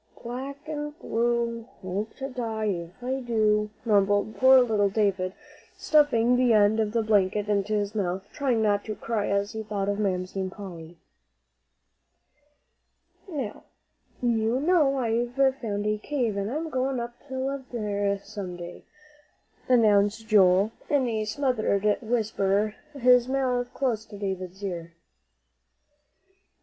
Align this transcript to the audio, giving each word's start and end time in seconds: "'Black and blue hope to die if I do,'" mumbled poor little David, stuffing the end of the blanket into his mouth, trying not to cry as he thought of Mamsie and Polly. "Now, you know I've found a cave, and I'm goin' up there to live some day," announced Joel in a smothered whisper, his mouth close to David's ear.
"'Black 0.23 0.57
and 0.67 0.97
blue 0.97 1.67
hope 1.83 2.15
to 2.15 2.27
die 2.27 2.65
if 2.65 3.03
I 3.03 3.19
do,'" 3.19 3.69
mumbled 3.85 4.35
poor 4.37 4.59
little 4.61 4.89
David, 4.89 5.31
stuffing 5.77 6.35
the 6.37 6.53
end 6.53 6.79
of 6.79 6.91
the 6.91 7.03
blanket 7.03 7.47
into 7.47 7.73
his 7.73 7.93
mouth, 7.93 8.27
trying 8.33 8.63
not 8.63 8.83
to 8.85 8.95
cry 8.95 9.27
as 9.29 9.51
he 9.51 9.61
thought 9.61 9.87
of 9.87 9.99
Mamsie 9.99 10.39
and 10.39 10.51
Polly. 10.51 10.97
"Now, 13.29 13.61
you 14.23 14.59
know 14.59 14.97
I've 14.97 15.35
found 15.57 15.85
a 15.85 15.99
cave, 15.99 16.35
and 16.35 16.51
I'm 16.51 16.71
goin' 16.71 16.99
up 16.99 17.13
there 17.29 17.61
to 17.69 18.15
live 18.15 18.25
some 18.25 18.57
day," 18.57 18.83
announced 19.69 20.27
Joel 20.27 20.71
in 20.89 21.07
a 21.07 21.25
smothered 21.25 21.99
whisper, 22.01 22.73
his 22.95 23.27
mouth 23.27 23.71
close 23.75 24.03
to 24.05 24.17
David's 24.17 24.63
ear. 24.63 24.93